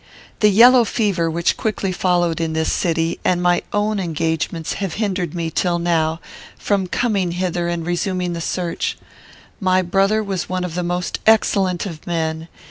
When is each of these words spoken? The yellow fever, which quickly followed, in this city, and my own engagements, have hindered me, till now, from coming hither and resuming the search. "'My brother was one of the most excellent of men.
The 0.39 0.49
yellow 0.49 0.83
fever, 0.83 1.29
which 1.29 1.57
quickly 1.57 1.91
followed, 1.91 2.41
in 2.41 2.53
this 2.53 2.71
city, 2.73 3.19
and 3.23 3.39
my 3.39 3.61
own 3.71 3.99
engagements, 3.99 4.73
have 4.81 4.95
hindered 4.95 5.35
me, 5.35 5.51
till 5.51 5.77
now, 5.77 6.19
from 6.57 6.87
coming 6.87 7.33
hither 7.33 7.67
and 7.67 7.85
resuming 7.85 8.33
the 8.33 8.41
search. 8.41 8.97
"'My 9.59 9.83
brother 9.83 10.23
was 10.23 10.49
one 10.49 10.63
of 10.63 10.73
the 10.73 10.81
most 10.81 11.19
excellent 11.27 11.85
of 11.85 12.07
men. 12.07 12.47